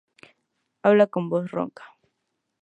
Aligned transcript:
Habla 0.81 1.05
con 1.05 1.29
voz 1.29 1.51
ronca. 1.51 1.83